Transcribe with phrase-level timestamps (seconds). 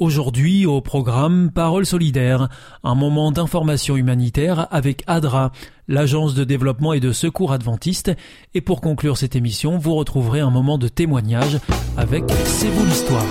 [0.00, 2.48] Aujourd'hui au programme Parole solidaire,
[2.82, 5.52] un moment d'information humanitaire avec ADRA,
[5.88, 8.10] l'agence de développement et de secours adventiste,
[8.54, 11.58] et pour conclure cette émission, vous retrouverez un moment de témoignage
[11.98, 13.26] avec C'est vous l'histoire.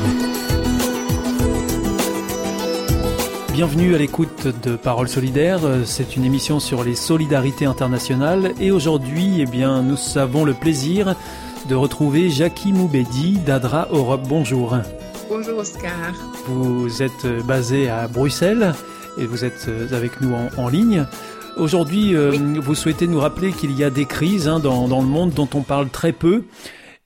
[3.51, 9.41] Bienvenue à l'écoute de Parole solidaire, c'est une émission sur les solidarités internationales et aujourd'hui,
[9.41, 11.15] eh nous avons le plaisir
[11.67, 14.21] de retrouver Jackie Moubedi d'ADRA Europe.
[14.29, 14.77] Bonjour.
[15.29, 16.11] Bonjour Oscar.
[16.47, 18.73] Vous êtes euh, basé à Bruxelles
[19.19, 21.05] et vous êtes euh, avec nous en, ligne.
[21.55, 25.31] Aujourd'hui, euh, vous souhaitez nous rappeler qu'il y a des crises hein, dans, le monde
[25.35, 26.45] dont on parle très peu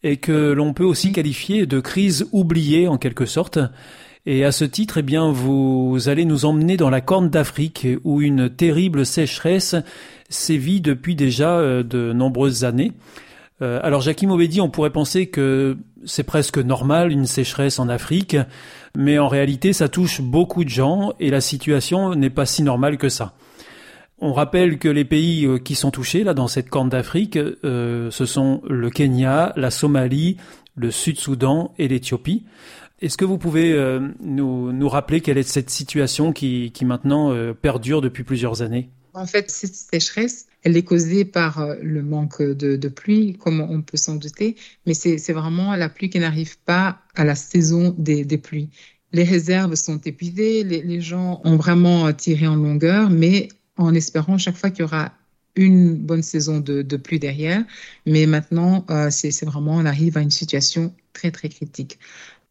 [0.04, 3.60] et que l'on peut aussi qualifier de crises oubliées en quelque sorte.
[4.26, 8.22] Et à ce titre, eh bien, vous allez nous emmener dans la Corne d'Afrique où
[8.22, 9.76] une terrible sécheresse
[10.30, 12.94] sévit depuis déjà de nombreuses années.
[13.64, 18.36] Euh, alors Jackie Maubedi, on pourrait penser que c'est presque normal une sécheresse en Afrique,
[18.96, 22.98] mais en réalité ça touche beaucoup de gens et la situation n'est pas si normale
[22.98, 23.34] que ça.
[24.20, 28.12] On rappelle que les pays euh, qui sont touchés là dans cette corne d'Afrique, euh,
[28.12, 30.38] ce sont le Kenya, la Somalie,
[30.76, 32.44] le Sud-Soudan et l'Éthiopie.
[33.02, 33.78] Est-ce que vous pouvez
[34.22, 38.92] nous, rappeler quelle est cette situation qui maintenant perdure depuis plusieurs années?
[39.14, 43.82] En fait, cette sécheresse, elle est causée par euh, le manque de, pluie, comme on
[43.82, 48.26] peut s'en douter, mais c'est vraiment la pluie qui n'arrive pas à la saison des,
[48.38, 48.70] pluies.
[49.12, 54.56] Les réserves sont épuisées, les, gens ont vraiment tiré en longueur, mais en espérant chaque
[54.56, 55.14] fois qu'il y aura
[55.56, 57.64] une bonne saison de, pluie derrière.
[58.08, 62.00] Mais maintenant, euh, c'est vraiment, on arrive à une situation très, très critique.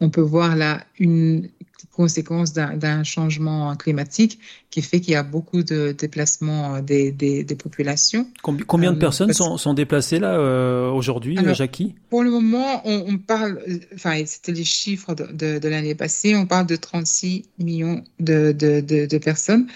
[0.02, 1.48] On peut voir là une
[1.92, 4.40] conséquence d'un changement climatique
[4.70, 8.26] qui fait qu'il y a beaucoup de déplacements des, des, populations.
[8.42, 11.94] Combien de euh, personnes sont, sont, déplacées là euh, aujourd'hui, Jackie?
[12.10, 13.62] Pour le moment, on, parle,
[13.94, 19.19] enfin c'était les chiffres de, de, l'année passée, on parle de 36 millions de, de
[19.19, 19.69] personnes.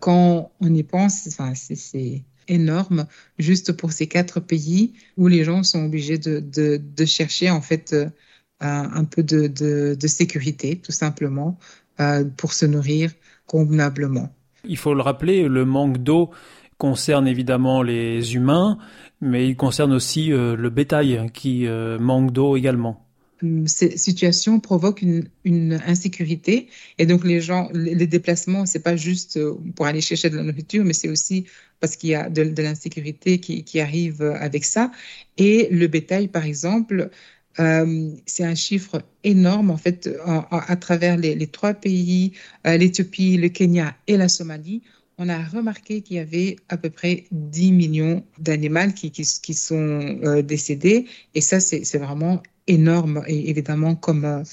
[0.00, 3.06] Quand on y pense, enfin, c'est énorme
[3.38, 7.92] juste pour ces quatre pays où les gens sont obligés de, de chercher en fait
[7.92, 8.08] euh,
[8.60, 9.46] un peu de,
[9.94, 11.58] de, sécurité, tout simplement,
[12.00, 13.10] euh, pour se nourrir
[13.46, 14.32] convenablement.
[14.64, 16.30] Il faut le rappeler, le manque d'eau
[16.76, 18.78] concerne évidemment les humains,
[19.20, 23.04] mais il concerne aussi euh, le bétail qui euh, manque d'eau également.
[23.42, 28.96] Hum, ces situations provoquent une, une, insécurité et donc les gens, les déplacements, c'est pas
[28.96, 29.38] juste
[29.76, 31.46] pour aller chercher de la nourriture, mais c'est aussi
[31.80, 34.90] parce qu'il y a de, de l'insécurité qui, qui, arrive avec ça.
[35.36, 37.10] Et le bétail, par exemple,
[37.60, 40.08] euh, c'est un chiffre énorme, en fait,
[40.50, 42.32] à travers les, trois pays,
[42.66, 44.82] euh, l'Éthiopie, le Kenya et la Somalie.
[45.18, 50.18] On a remarqué qu'il y avait à peu près 10 millions d'animaux qui, qui, sont
[50.24, 51.06] euh, décédés.
[51.34, 54.44] Et ça, c'est vraiment énorme, évidemment, comme,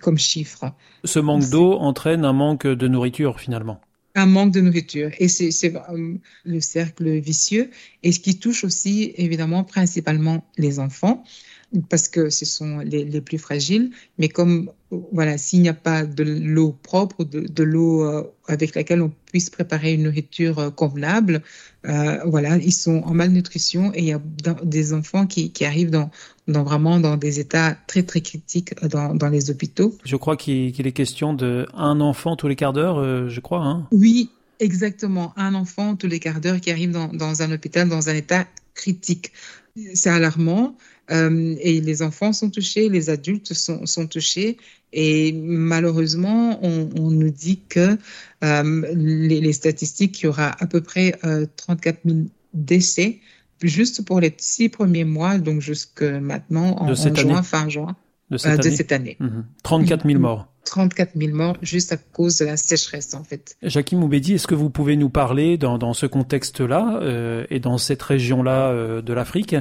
[0.00, 0.72] comme chiffre.
[1.04, 3.80] Ce manque d'eau entraîne un manque de nourriture, finalement
[4.14, 5.10] un manque de nourriture.
[5.18, 5.50] Et c'est
[6.44, 7.70] le cercle vicieux.
[8.02, 11.22] Et ce qui touche aussi, évidemment, principalement les enfants
[11.90, 13.90] parce que ce sont les, les plus fragiles.
[14.18, 14.70] Mais comme,
[15.12, 19.12] voilà, s'il n'y a pas de l'eau propre, de, de l'eau euh, avec laquelle on
[19.26, 21.42] puisse préparer une nourriture euh, convenable,
[21.86, 24.20] euh, voilà, ils sont en malnutrition et il y a
[24.64, 26.10] des enfants qui, qui arrivent dans,
[26.46, 29.94] dans vraiment dans des états très très critiques dans, dans les hôpitaux.
[30.04, 33.64] Je crois qu'il est question de un enfant tous les quarts d'heure, je crois.
[33.64, 37.88] Hein oui, exactement, un enfant tous les quarts d'heure qui arrive dans, dans un hôpital
[37.88, 39.32] dans un état critique.
[39.94, 40.76] C'est alarmant.
[41.10, 44.58] Euh, et les enfants sont touchés, les adultes sont, sont touchés.
[44.92, 47.98] Et malheureusement, on, on nous dit que
[48.44, 52.18] euh, les, les, statistiques, il y aura à peu près euh, 34 000
[52.54, 53.20] décès
[53.62, 57.96] juste pour les six premiers mois, donc jusque maintenant, en, juin, fin juin.
[58.30, 58.76] De cette, euh, année.
[58.76, 59.18] cette année.
[59.62, 60.10] 34 mhm.
[60.10, 60.48] 000 morts.
[60.68, 63.56] 34 000 morts juste à cause de la sécheresse, en fait.
[63.62, 67.78] Jackie Moubedi, est-ce que vous pouvez nous parler dans, dans ce contexte-là euh, et dans
[67.78, 69.56] cette région-là euh, de l'Afrique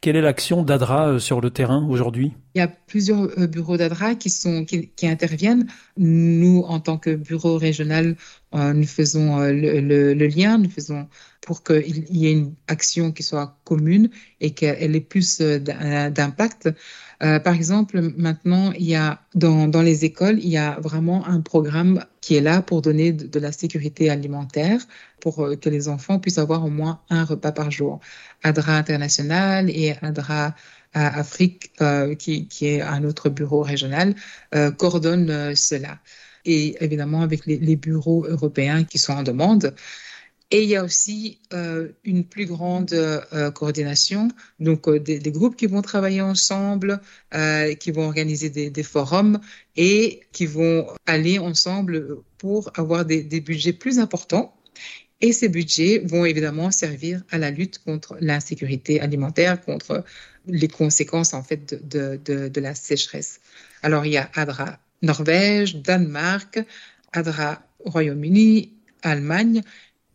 [0.00, 2.32] Quelle est l'action d'ADRA euh, sur le terrain aujourd'hui?
[2.54, 5.68] Il y a plusieurs bureaux d'ADRA qui, sont, qui, qui, interviennent.
[5.96, 8.16] Nous, en tant que bureau régional,
[8.52, 11.06] nous faisons le, le, le, lien, nous faisons
[11.40, 16.68] pour qu'il y ait une action qui soit commune et qu'elle ait plus d'impact.
[17.22, 21.40] Euh, par exemple, maintenant, il y a dans, les écoles, il y a vraiment un
[21.40, 24.80] programme qui est là pour donner de, la sécurité alimentaire,
[25.20, 28.00] pour euh, que les enfants puissent avoir au moins un repas par jour.
[28.42, 30.54] ADRA International et ADRA
[30.94, 34.14] Afrique, euh, qui, est un autre bureau régional,
[34.54, 35.98] euh, coordonnent cela.
[36.44, 39.74] Et évidemment, avec les bureaux européens qui sont en demande.
[40.50, 44.28] Et il y a aussi euh, une plus grande euh, coordination,
[44.60, 47.02] donc euh, des, des, groupes qui vont travailler ensemble,
[47.34, 49.40] euh, qui vont organiser des, des, forums
[49.76, 54.56] et qui vont aller ensemble pour avoir des, des, budgets plus importants.
[55.20, 60.02] Et ces budgets vont évidemment servir à la lutte contre l'insécurité alimentaire, contre
[60.46, 63.40] les conséquences en fait de, de, de, de la sécheresse.
[63.82, 66.60] Alors il y a ADRA Norvège, Danemark,
[67.12, 68.72] ADRA Royaume-Uni,
[69.02, 69.62] Allemagne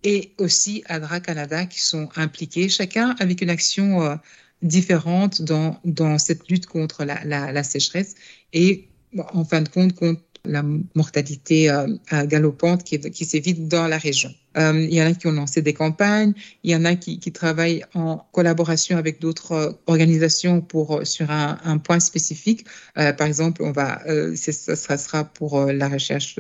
[0.04, 4.16] et aussi ADRA Canada qui sont impliqués, chacun avec une action euh,
[4.62, 8.16] différente dans, dans cette lutte contre la, la, la sécheresse.
[8.54, 8.88] Et
[9.34, 10.64] en fin de compte contre la
[10.96, 11.88] mortalité euh,
[12.26, 14.34] galopante qui, s'évite dans la région.
[14.58, 17.20] Euh, il y en a qui ont lancé des campagnes, il y en a qui,
[17.32, 22.66] travaillent en collaboration avec d'autres euh, organisations pour euh, sur un, point spécifique.
[22.98, 26.40] Euh, par exemple, on va, euh, ça sera pour la recherche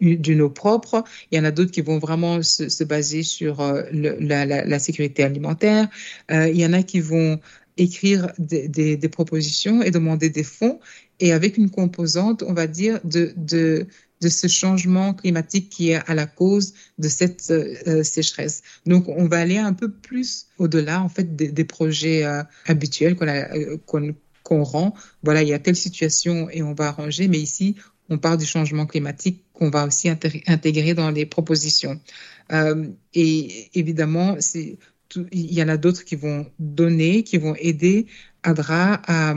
[0.00, 1.04] d'une eau propre.
[1.30, 5.88] Il y en a d'autres qui vont vraiment se, se baser sur la, sécurité alimentaire.
[6.30, 7.40] il y en a qui vont
[7.76, 10.80] écrire des, des, des, propositions et demander des fonds
[11.20, 13.86] et avec une composante, on va dire, de, de,
[14.20, 18.62] de ce changement climatique qui est à la cause de cette euh, sécheresse.
[18.86, 23.16] Donc, on va aller un peu plus au-delà, en fait, des, des projets euh, habituels
[23.16, 24.14] qu'on euh, qu
[24.44, 24.94] qu rend.
[25.22, 27.74] Voilà, il y a telle situation et on va arranger, mais ici,
[28.08, 32.00] on parle du changement climatique qu'on va aussi intégrer dans les propositions.
[32.52, 34.78] Euh, et évidemment, c'est
[35.32, 38.06] il y en a d'autres qui vont donner, qui vont aider
[38.42, 39.34] ADRA à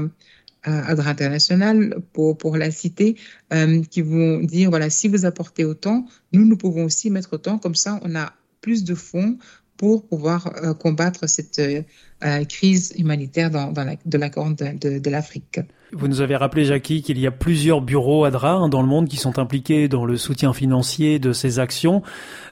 [0.64, 3.16] Adra International, pour, pour la cité,
[3.54, 7.58] euh, qui vont dire, voilà, si vous apportez autant, nous, nous pouvons aussi mettre autant,
[7.58, 9.38] comme ça, on a plus de fonds
[9.78, 15.62] pour pouvoir euh, combattre cette euh, crise humanitaire dans, la, de la Corne de l'Afrique.
[15.92, 19.08] Vous nous avez rappelé, Jackie, qu'il y a plusieurs bureaux ADRA hein, dans le monde
[19.08, 22.04] qui sont impliqués dans le soutien financier de ces actions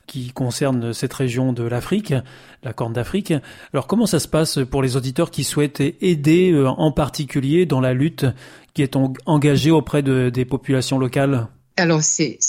[0.07, 2.15] qui concernent cette région de l'Afrique,
[2.63, 3.33] la Corne d'Afrique.
[3.73, 7.79] Alors comment ça se passe pour les auditeurs qui souhaitent aider euh, en particulier dans
[7.79, 8.25] la lutte
[8.73, 8.95] qui est
[9.25, 11.47] engagée auprès de, des populations locales?
[11.77, 12.39] Alors, c'est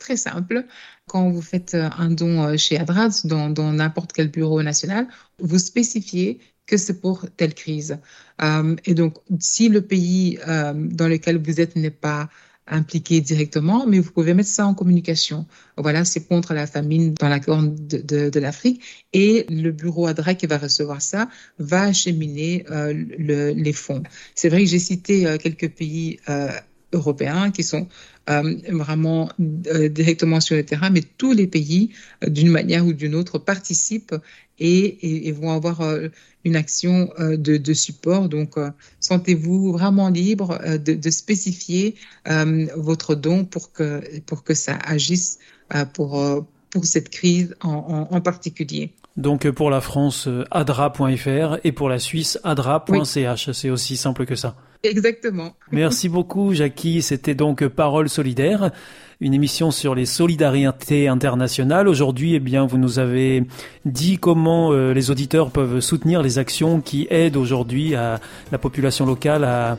[0.00, 0.66] très simple.
[1.06, 5.06] Quand vous faites euh, un don euh, chez ADRAD, dans n'importe quel bureau national,
[5.38, 7.98] vous spécifiez que c'est pour telle crise.
[8.42, 12.28] Euh, et donc, si le pays euh, dans lequel vous êtes n'est pas
[12.68, 15.46] impliqué directement, mais vous pouvez mettre ça en communication.
[15.76, 18.82] Voilà, c'est contre la famine dans la corne de, l'Afrique
[19.12, 21.28] et le bureau ADRA qui va recevoir ça
[21.60, 24.02] va acheminer euh, le, les fonds.
[24.34, 26.18] C'est vrai que j'ai cité quelques pays
[26.96, 27.86] européens qui sont
[28.28, 31.90] euh, vraiment euh, directement sur le terrain, mais tous les pays,
[32.24, 34.16] euh, d'une manière ou d'une autre, participent
[34.58, 35.82] et, vont avoir
[36.44, 38.30] une action de, support.
[38.30, 38.54] Donc,
[39.00, 41.94] sentez-vous vraiment libre de, spécifier
[42.74, 45.40] votre don pour que, pour que ça agisse
[45.92, 48.94] pour, pour cette crise en particulier.
[49.16, 53.48] Donc pour la France, adra.fr et pour la Suisse, adra.ch.
[53.48, 53.54] Oui.
[53.54, 54.54] C'est aussi simple que ça.
[54.82, 55.54] Exactement.
[55.72, 57.02] Merci beaucoup, Jackie.
[57.02, 58.70] C'était donc Parole solidaire,
[59.20, 61.88] une émission sur les solidarités internationales.
[61.88, 63.44] Aujourd'hui, eh bien, vous nous avez
[63.84, 68.20] dit comment euh, les auditeurs peuvent soutenir les actions qui aident aujourd'hui à
[68.52, 69.78] la population locale à, à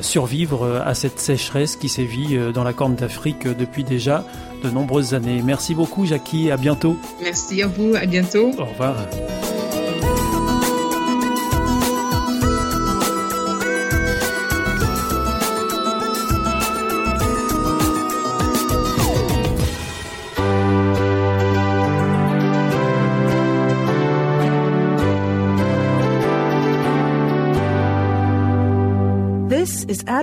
[0.00, 4.24] survivre à cette sécheresse qui sévit euh, dans la Corne d'Afrique depuis déjà
[4.62, 5.42] de nombreuses années.
[5.44, 6.50] Merci beaucoup, Jackie.
[6.50, 6.96] À bientôt.
[7.22, 7.94] Merci à vous.
[7.94, 8.50] À bientôt.
[8.58, 8.96] Au revoir.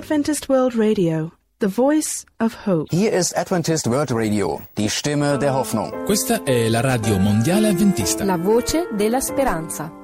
[0.04, 2.94] Adventist World Radio, the voice of hope.
[2.94, 6.04] Hier ist Adventist World Radio, die Stimme der Hoffnung.
[6.04, 8.22] Questa è la radio mondiale adventista.
[8.22, 10.03] La voce della speranza.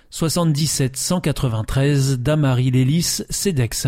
[0.11, 3.87] 77 193 Damary Lélis, CEDEX.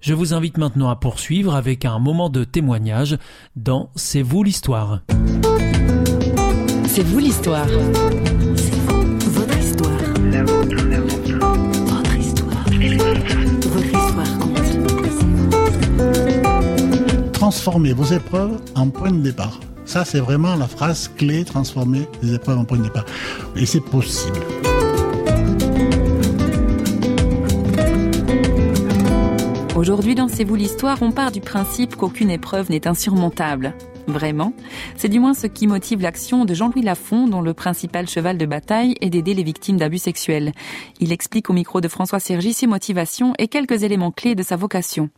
[0.00, 3.16] Je vous invite maintenant à poursuivre avec un moment de témoignage
[3.54, 5.02] dans C'est vous l'histoire.
[6.88, 7.68] C'est vous l'histoire.
[8.56, 9.92] C'est vous, votre histoire.
[11.86, 12.64] Votre histoire.
[13.62, 14.58] Votre histoire compte.
[17.32, 19.60] Transformez vos épreuves en point de départ.
[19.84, 23.04] Ça, c'est vraiment la phrase clé, transformer les épreuves en point de départ.
[23.54, 24.40] Et c'est possible.
[29.80, 33.72] Aujourd'hui, dans C'est vous l'histoire, on part du principe qu'aucune épreuve n'est insurmontable.
[34.06, 34.52] Vraiment?
[34.94, 38.44] C'est du moins ce qui motive l'action de Jean-Louis Lafont, dont le principal cheval de
[38.44, 40.52] bataille est d'aider les victimes d'abus sexuels.
[41.00, 44.56] Il explique au micro de François Sergi ses motivations et quelques éléments clés de sa
[44.56, 45.08] vocation.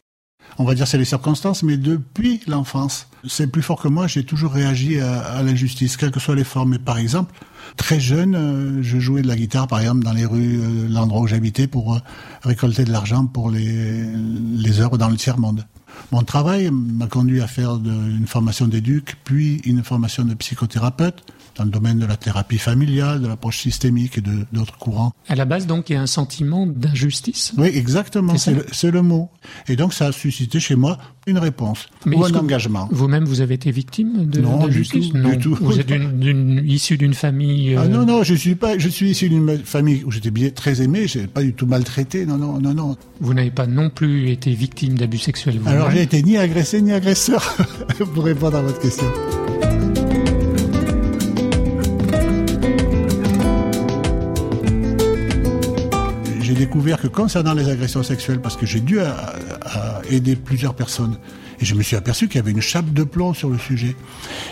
[0.59, 4.07] On va dire c'est les circonstances, mais depuis l'enfance, c'est plus fort que moi.
[4.07, 6.79] J'ai toujours réagi à, l'injustice, quelles que soient les formes.
[6.79, 7.33] Par exemple,
[7.77, 11.23] très jeune, euh, je jouais de la guitare, par exemple, dans les rues, euh, l'endroit
[11.23, 11.99] où j'habitais, pour euh,
[12.43, 14.05] récolter de l'argent pour les,
[14.57, 15.65] les œuvres dans le tiers monde.
[16.11, 21.25] Mon travail m'a conduit à faire une formation d'éduc, puis une formation de psychothérapeute
[21.56, 25.12] dans le domaine de la thérapie familiale, de l'approche systémique et de- d'autres courants.
[25.28, 27.52] À la base, donc, il y a un sentiment d'injustice.
[27.59, 29.30] Oui, exactement, C'est le, mot.
[29.68, 32.88] Et donc ça a suscité chez moi une réponse Mais ou un engagement.
[32.92, 35.30] Vous-même, vous avez été victime de Non, du tout, Non.
[35.30, 35.56] du tout.
[35.61, 35.90] Vous êtes
[36.64, 37.75] issu d'une famille.
[37.76, 40.50] Ah euh, non, non, je suis pas, je suis issu d'une famille où j'étais bien
[40.50, 42.97] très aimé, j'ai pas du tout maltraité, non, non, non, non.
[43.21, 45.61] Vous n'avez pas non plus été victime d'abus sexuels.
[45.66, 47.56] Alors j'ai été ni agressé ni agresseur,
[48.14, 49.06] pour répondre à votre question.
[56.52, 58.99] J'ai découvert que concernant les agressions sexuelles, parce que j'ai dû
[60.11, 61.16] aider plusieurs personnes,
[61.59, 63.97] et je me suis aperçu qu'il y avait une chape de plomb sur le sujet.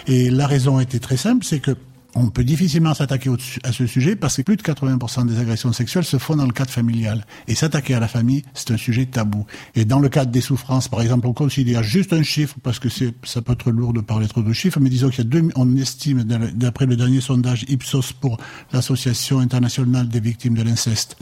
[0.07, 1.73] Et la raison était très simple, c'est que
[2.21, 3.31] on peut difficilement s'attaquer
[3.65, 6.53] à ce sujet parce que plus de 80% des agressions sexuelles se font dans le
[6.53, 7.25] cadre familial.
[7.49, 9.47] Et s'attaquer à la famille, c'est un sujet tabou.
[9.75, 12.89] Et dans le cadre des souffrances, par exemple, on considère juste un chiffre parce que
[12.89, 15.31] c'est, ça peut être lourd de parler trop de chiffres, mais disons qu'il y a
[15.31, 18.39] deux, on estime, d'après le dernier sondage Ipsos pour
[18.73, 21.17] l'Association internationale des victimes de l'inceste,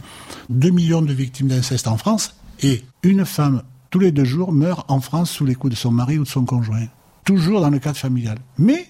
[0.50, 4.85] 2 millions de victimes d'inceste en France et une femme tous les deux jours meurt
[4.90, 6.87] en France sous les coups de son mari ou de son conjoint.
[7.25, 8.38] Toujours dans le cadre familial.
[8.59, 8.87] Mais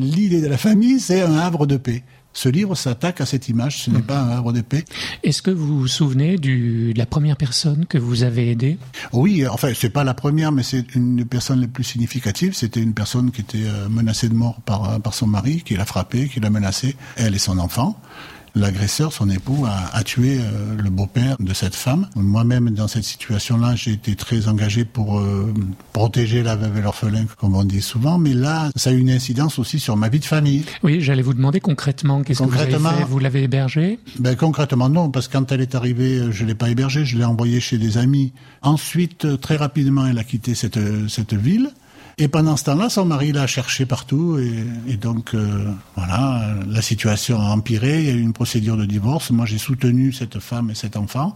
[0.00, 2.02] l'idée de la famille, c'est un havre de paix.
[2.32, 4.84] Ce livre s'attaque à cette image, ce n'est pas un havre de paix.
[5.24, 8.78] Est-ce que vous vous souvenez du, de la première personne que vous avez aidée?
[9.12, 12.54] Oui, enfin, c'est pas la première, mais c'est une des personnes les plus significatives.
[12.54, 15.74] C'était une personne qui était euh, menacée de mort par, euh, par son mari, qui
[15.74, 18.00] l'a frappée, qui l'a menacée, elle et son enfant.
[18.54, 22.08] L'agresseur, son époux, a, a tué euh, le beau-père de cette femme.
[22.16, 25.52] Moi-même, dans cette situation-là, j'ai été très engagé pour euh,
[25.92, 28.18] protéger la veuve et l'orphelin, comme on dit souvent.
[28.18, 30.64] Mais là, ça a eu une incidence aussi sur ma vie de famille.
[30.82, 33.04] Oui, j'allais vous demander concrètement qu'est-ce que vous avez Concrètement- fait.
[33.04, 36.54] Vous l'avez hébergée Ben, concrètement, non, parce que quand elle est arrivée, euh, je l'ai
[36.54, 38.32] pas hébergée, je l'ai envoyée chez des amis.
[38.62, 41.70] Ensuite, euh, très rapidement, elle a quitté cette, euh, cette ville.
[42.20, 44.38] Et pendant ce temps-là, son mari l'a cherché partout.
[44.38, 48.00] Et, et donc, euh, voilà, la situation a empiré.
[48.00, 49.30] Il y a eu une procédure de divorce.
[49.30, 51.34] Moi, j'ai soutenu cette femme et cet enfant.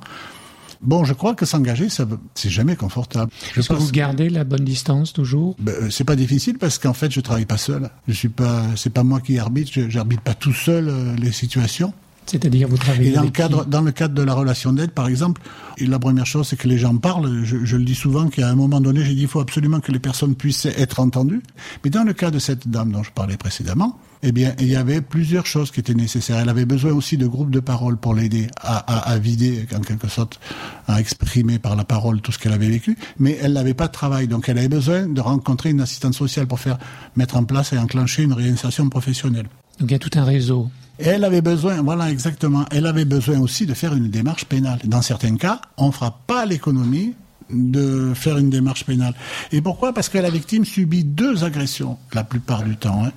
[0.82, 3.32] Bon, je crois que s'engager, ça, c'est jamais confortable.
[3.54, 5.56] Je pense vous gardez la bonne distance toujours?
[5.58, 7.88] Ben, euh, c'est pas difficile parce qu'en fait, je travaille pas seul.
[8.06, 9.70] Je suis pas, c'est pas moi qui arbitre.
[9.72, 11.94] Je, j'arbitre pas tout seul euh, les situations.
[12.26, 14.72] C'est-à-dire vous travaillez Et dans le avec qui cadre, dans le cadre de la relation
[14.72, 15.40] d'aide, par exemple,
[15.78, 17.44] et la première chose, c'est que les gens parlent.
[17.44, 19.92] Je, je le dis souvent qu'à un moment donné, j'ai dit, il faut absolument que
[19.92, 21.42] les personnes puissent être entendues.
[21.84, 24.76] Mais dans le cas de cette dame dont je parlais précédemment, eh bien, il y
[24.76, 26.38] avait plusieurs choses qui étaient nécessaires.
[26.38, 29.80] Elle avait besoin aussi de groupes de parole pour l'aider à, à, à vider, en
[29.80, 30.40] quelque sorte,
[30.88, 32.96] à exprimer par la parole tout ce qu'elle avait vécu.
[33.18, 34.26] Mais elle n'avait pas de travail.
[34.26, 36.78] Donc, elle avait besoin de rencontrer une assistante sociale pour faire
[37.16, 39.46] mettre en place et enclencher une réinsertion professionnelle.
[39.78, 40.70] Donc il y a tout un réseau.
[40.98, 44.78] Elle avait besoin, voilà exactement, elle avait besoin aussi de faire une démarche pénale.
[44.84, 47.14] Dans certains cas, on ne fera pas l'économie
[47.50, 49.14] de faire une démarche pénale.
[49.52, 49.92] Et pourquoi?
[49.92, 53.04] Parce que la victime subit deux agressions la plupart du temps.
[53.04, 53.12] Hein.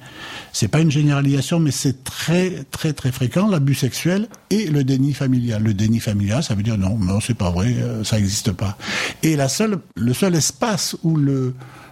[0.51, 5.13] C'est pas une généralisation, mais c'est très très très fréquent l'abus sexuel et le déni
[5.13, 5.63] familial.
[5.63, 8.77] Le déni familial, ça veut dire non, non, c'est pas vrai, euh, ça n'existe pas.
[9.23, 11.17] Et la seule, le seul espace où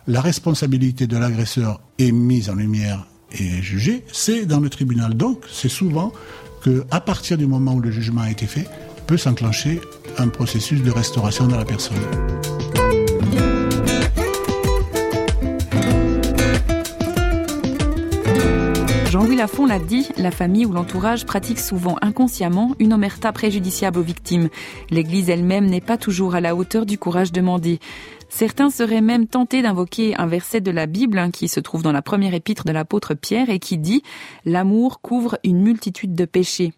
[0.08, 5.16] la responsabilité de l'agresseur est mise en lumière et jugée, c'est dans le tribunal.
[5.16, 6.14] Donc, c'est souvent
[6.62, 8.68] que, à partir du moment où le jugement a été fait,
[9.08, 9.82] peut s'enclencher
[10.18, 11.98] un processus de restauration de la personne.
[19.46, 24.50] Lafont l'a dit, la famille ou l'entourage pratique souvent inconsciemment une omerta préjudiciable aux victimes.
[24.90, 27.80] L'Église elle-même n'est pas toujours à la hauteur du courage demandé.
[28.28, 31.92] Certains seraient même tentés d'invoquer un verset de la Bible hein, qui se trouve dans
[31.92, 33.98] la première épître de l'apôtre Pierre et qui dit⁇
[34.46, 36.70] L'amour couvre une multitude de péchés⁇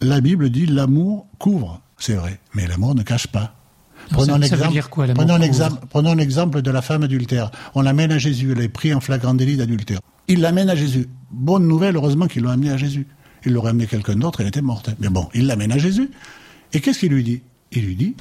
[0.00, 3.57] La Bible dit l'amour couvre, c'est vrai, mais l'amour ne cache pas.
[4.10, 7.50] Prenons l'exemple de la femme adultère.
[7.74, 10.00] On l'amène à Jésus, elle est prise en flagrant délit d'adultère.
[10.28, 11.08] Il l'amène à Jésus.
[11.30, 13.06] Bonne nouvelle, heureusement qu'il l'a amené à Jésus.
[13.44, 14.90] Il l'aurait amené quelqu'un d'autre, elle était morte.
[14.98, 16.10] Mais bon, il l'amène à Jésus.
[16.72, 17.42] Et qu'est-ce qu'il lui dit?
[17.72, 18.14] Il lui dit,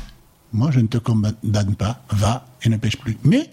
[0.53, 3.17] moi je ne te condamne pas, va et ne pêche plus.
[3.23, 3.49] Mais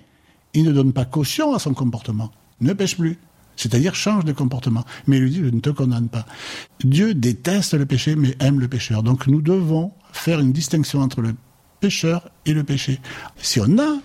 [0.53, 2.31] il ne donne pas caution à son comportement.
[2.61, 3.19] Ne pêche plus.
[3.57, 4.85] C'est-à-dire change de comportement.
[5.07, 6.27] Mais il lui dit, je ne te condamne pas.
[6.83, 9.03] Dieu déteste le péché, mais aime le pécheur.
[9.03, 11.35] Donc nous devons faire une distinction entre le
[11.85, 12.99] pécheur et le péché.
[13.37, 13.99] Si on a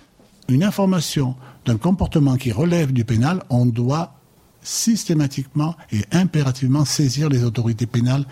[0.48, 4.12] une information d'un comportement qui relève du pénal, on doit
[4.60, 8.26] systématiquement et impérativement saisir les autorités pénales,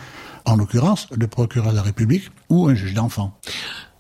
[0.44, 3.38] en l'occurrence le procureur de la République ou un juge d'enfant.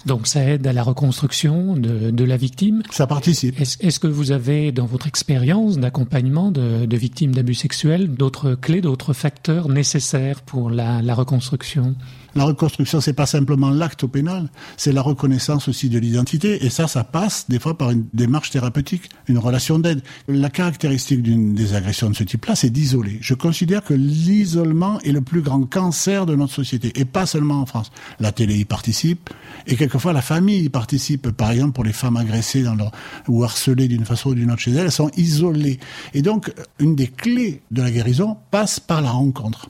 [0.06, 2.82] Donc ça aide à la reconstruction de, de la victime.
[2.90, 3.60] Ça participe.
[3.60, 8.80] Est-ce que vous avez, dans votre expérience d'accompagnement de, de, victimes d'abus sexuels, d'autres clés,
[8.80, 11.96] d'autres facteurs nécessaires pour la, la reconstruction?
[12.34, 16.64] La reconstruction, c'est pas simplement l'acte au pénal, c'est la reconnaissance aussi de l'identité.
[16.64, 20.02] Et ça, ça passe des fois par une démarche thérapeutique, une relation d'aide.
[20.28, 23.18] La caractéristique d'une des agressions de ce type-là, c'est d'isoler.
[23.20, 27.60] Je considère que l'isolement est le plus grand cancer de notre société, et pas seulement
[27.60, 27.90] en France.
[28.20, 29.30] La télé y participe,
[29.66, 31.30] et quelquefois la famille y participe.
[31.30, 32.92] Par exemple, pour les femmes agressées dans leur,
[33.26, 35.80] ou harcelées d'une façon ou d'une autre chez elles, elles sont isolées.
[36.12, 39.68] Et donc, une des clés de la guérison passe par la rencontre.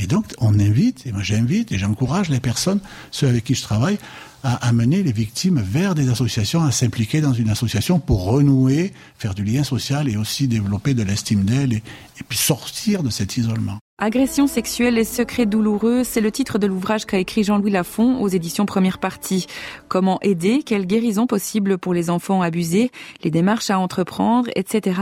[0.00, 2.80] Et donc, on invite, et moi j'invite, et j'encourage les personnes,
[3.12, 3.98] ceux avec qui je travaille,
[4.42, 9.34] à amener les victimes vers des associations, à s'impliquer dans une association pour renouer, faire
[9.34, 11.82] du lien social et aussi développer de l'estime d'elle et,
[12.20, 13.78] et puis sortir de cet isolement.
[14.02, 18.28] Agression sexuelle et secrets douloureux, c'est le titre de l'ouvrage qu'a écrit Jean-Louis Lafont aux
[18.28, 19.46] éditions Première Partie.
[19.88, 22.90] Comment aider, quelle guérison possible pour les enfants abusés,
[23.22, 24.98] les démarches à entreprendre, etc.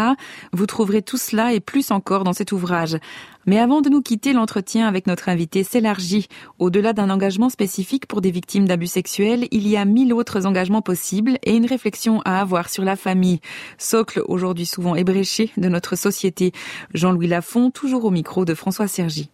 [0.52, 2.98] Vous trouverez tout cela et plus encore dans cet ouvrage.
[3.46, 6.26] Mais avant de nous quitter, l'entretien avec notre invité s'élargit.
[6.58, 10.82] Au-delà d'un engagement spécifique pour des victimes d'abus sexuels, il y a mille autres engagements
[10.82, 13.40] possibles et une réflexion à avoir sur la famille.
[13.78, 16.52] Socle aujourd'hui souvent ébréché de notre société.
[17.08, 19.30] Jean-Louis Lafont, toujours au micro de François Sergi.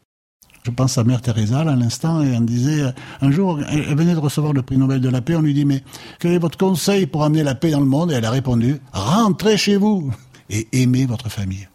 [0.63, 2.85] Je pense à Mère Teresa à l'instant et on disait
[3.21, 5.65] un jour elle venait de recevoir le prix Nobel de la paix on lui dit
[5.65, 5.83] mais
[6.21, 8.13] quel est votre conseil pour amener la paix dans le monde?
[8.13, 10.13] Et elle a répondu rentrez chez vous
[10.51, 11.69] et aimez votre famille.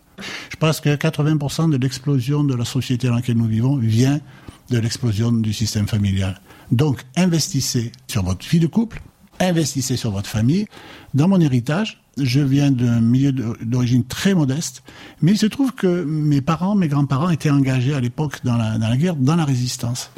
[0.49, 4.21] Je pense que 80% de l'explosion de la société dans laquelle nous vivons vient
[4.69, 6.39] de l'explosion du système familial.
[6.71, 9.01] Donc, investissez sur votre vie de couple,
[9.41, 10.65] investissez sur votre famille.
[11.13, 14.83] Dans mon héritage, je viens d'un milieu d'origine très modeste,
[15.21, 18.77] mais il se trouve que mes parents, mes grands-parents étaient engagés à l'époque dans la,
[18.77, 20.11] dans la guerre, dans la résistance.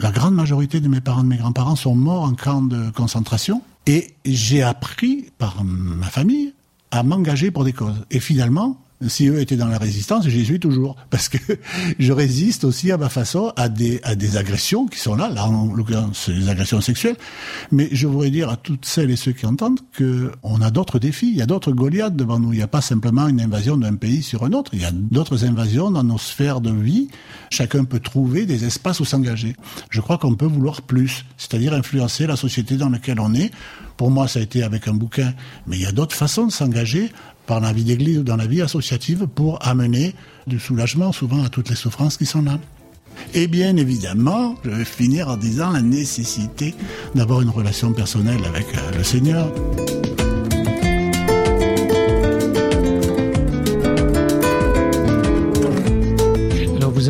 [0.00, 3.62] La grande majorité de mes parents, de mes grands-parents sont morts en camp de concentration,
[3.86, 6.52] et j'ai appris par ma famille
[6.90, 8.04] à m'engager pour des causes.
[8.10, 10.96] Et finalement, si eux étaient dans la résistance, j'y suis toujours.
[11.10, 11.38] Parce que
[11.98, 15.46] je résiste aussi à ma façon à des, à des agressions qui sont là, là
[15.46, 17.16] en l'occurrence des agressions sexuelles.
[17.70, 21.30] Mais je voudrais dire à toutes celles et ceux qui entendent qu'on a d'autres défis,
[21.30, 22.52] il y a d'autres Goliaths devant nous.
[22.52, 24.92] Il n'y a pas simplement une invasion d'un pays sur un autre, il y a
[24.92, 27.08] d'autres invasions dans nos sphères de vie.
[27.50, 29.56] Chacun peut trouver des espaces où s'engager.
[29.90, 33.50] Je crois qu'on peut vouloir plus, c'est-à-dire influencer la société dans laquelle on est.
[33.96, 35.34] Pour moi, ça a été avec un bouquin,
[35.66, 37.12] mais il y a d'autres façons de s'engager
[37.46, 40.14] par la vie d'église ou dans la vie associative pour amener
[40.46, 42.58] du soulagement souvent à toutes les souffrances qui sont là.
[43.32, 46.74] Et bien évidemment, je vais finir en disant la nécessité
[47.14, 49.52] d'avoir une relation personnelle avec euh, le Seigneur.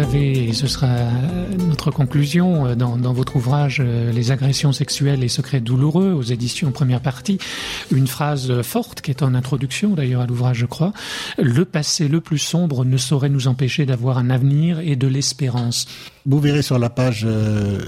[0.05, 0.89] Avez, et ce sera
[1.59, 6.23] notre conclusion euh, dans, dans, votre ouvrage euh, Les agressions sexuelles et secrets douloureux aux
[6.23, 7.39] éditions première partie,
[7.91, 10.93] une phrase forte qui est en introduction d'ailleurs à l'ouvrage je crois.
[11.39, 15.87] Le passé le plus sombre ne saurait nous empêcher d'avoir un avenir et de l'espérance.
[16.27, 17.81] Vous verrez sur la page euh,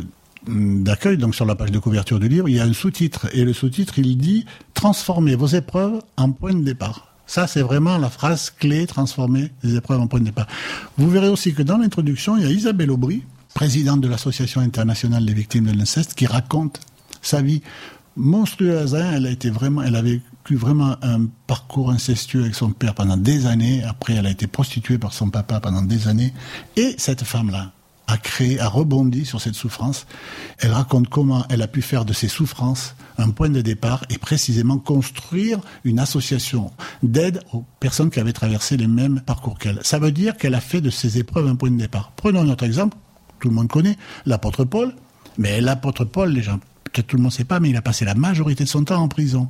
[0.48, 3.44] d'accueil, donc sur la page de couverture du livre, il y a un sous-titre et
[3.44, 7.15] le sous-titre il dit Transformez vos épreuves en point de départ.
[7.26, 10.46] Ça, c'est vraiment la phrase clé, transformer les épreuves en point de départ.
[10.96, 13.22] Vous verrez aussi que dans l'introduction, il y a Isabelle Aubry,
[13.54, 16.80] présidente de l'Association internationale des victimes de l'inceste, qui raconte
[17.22, 17.62] sa vie
[18.16, 18.94] monstrueuse.
[18.94, 19.12] Hein.
[19.14, 23.16] Elle a été vraiment, elle a vécu vraiment un parcours incestueux avec son père pendant
[23.16, 23.82] des années.
[23.82, 26.32] Après, elle a été prostituée par son papa pendant des années.
[26.76, 27.72] Et cette femme-là,
[28.06, 30.06] a créé, a rebondi sur cette souffrance.
[30.58, 34.18] Elle raconte comment elle a pu faire de ses souffrances un point de départ et
[34.18, 36.70] précisément construire une association
[37.02, 39.80] d'aide aux personnes qui avaient traversé les mêmes parcours qu'elle.
[39.82, 42.12] Ça veut dire qu'elle a fait de ces épreuves un point de départ.
[42.16, 42.96] Prenons notre exemple,
[43.40, 44.94] tout le monde connaît, l'apôtre Paul.
[45.38, 46.60] Mais l'apôtre Paul, les gens,
[46.96, 48.84] peut-être tout le monde ne sait pas, mais il a passé la majorité de son
[48.84, 49.48] temps en prison.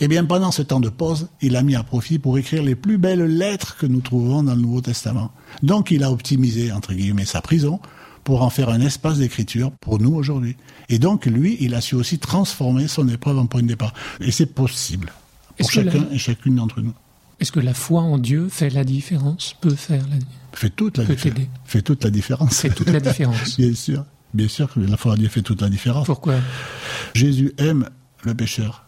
[0.00, 2.74] Eh bien, pendant ce temps de pause, il a mis à profit pour écrire les
[2.74, 5.32] plus belles lettres que nous trouvons dans le Nouveau Testament.
[5.62, 7.80] Donc, il a optimisé, entre guillemets, sa prison
[8.24, 10.56] pour en faire un espace d'écriture pour nous aujourd'hui.
[10.90, 13.94] Et donc, lui, il a su aussi transformer son épreuve en point de départ.
[14.20, 15.12] Et c'est possible
[15.58, 16.92] pour chacun et chacune d'entre nous.
[17.40, 20.16] Est-ce que la foi en Dieu fait la différence Peut faire la
[20.52, 21.48] Fait toute la différence.
[21.64, 22.60] Fait toute la différence.
[22.60, 23.56] Fait toute la différence.
[23.56, 24.04] Bien sûr.
[24.34, 26.06] Bien sûr que la foi en Dieu fait toute la différence.
[26.06, 26.36] Pourquoi?
[27.14, 27.88] Jésus aime
[28.24, 28.84] le pécheur.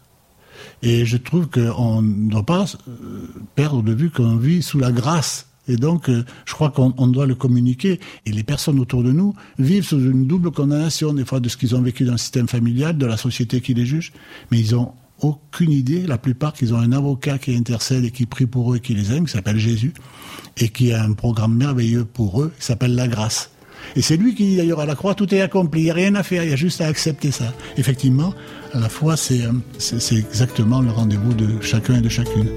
[0.82, 4.92] Et je trouve qu'on ne doit pas euh, perdre de vue qu'on vit sous la
[4.92, 5.48] grâce.
[5.66, 8.00] Et donc, euh, je crois qu'on doit le communiquer.
[8.26, 11.56] Et les personnes autour de nous vivent sous une double condamnation, des fois, de ce
[11.56, 14.12] qu'ils ont vécu dans le système familial, de la société qui les juge.
[14.50, 18.26] Mais ils ont aucune idée, la plupart, qu'ils ont un avocat qui intercède et qui
[18.26, 19.94] prie pour eux et qui les aime, qui s'appelle Jésus,
[20.58, 23.50] et qui a un programme merveilleux pour eux, qui s'appelle la grâce.
[23.96, 25.94] Et c'est lui qui dit d'ailleurs à la croix, tout est accompli, il n'y a
[25.94, 27.52] rien à faire, il y a juste à accepter ça.
[27.76, 28.34] Effectivement,
[28.74, 29.52] la fois, c'est euh,
[30.12, 32.48] exactement le rendez-vous de chacun et de chacune.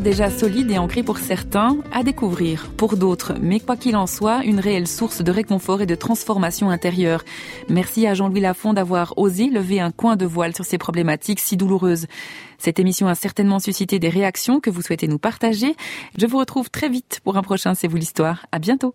[0.00, 4.44] Déjà solide et ancrée pour certains, à découvrir pour d'autres, mais quoi qu'il en soit,
[4.44, 7.22] une réelle source de réconfort et de transformation intérieure.
[7.68, 11.56] Merci à Jean-Louis Lafont d'avoir osé lever un coin de voile sur ces problématiques si
[11.56, 12.06] douloureuses.
[12.58, 15.76] Cette émission a certainement suscité des réactions que vous souhaitez nous partager.
[16.16, 18.46] Je vous retrouve très vite pour un prochain C'est vous l'histoire.
[18.52, 18.94] À bientôt.